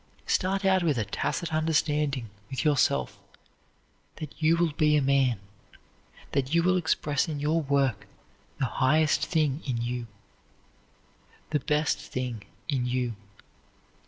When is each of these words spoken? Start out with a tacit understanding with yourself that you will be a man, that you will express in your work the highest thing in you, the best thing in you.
Start 0.25 0.65
out 0.65 0.81
with 0.81 0.97
a 0.97 1.05
tacit 1.05 1.53
understanding 1.53 2.31
with 2.49 2.65
yourself 2.65 3.19
that 4.15 4.33
you 4.41 4.57
will 4.57 4.71
be 4.71 4.95
a 4.97 4.99
man, 4.99 5.39
that 6.31 6.55
you 6.55 6.63
will 6.63 6.75
express 6.75 7.27
in 7.29 7.39
your 7.39 7.61
work 7.61 8.07
the 8.57 8.65
highest 8.65 9.23
thing 9.23 9.61
in 9.63 9.77
you, 9.77 10.07
the 11.51 11.59
best 11.59 11.99
thing 11.99 12.43
in 12.67 12.87
you. 12.87 13.15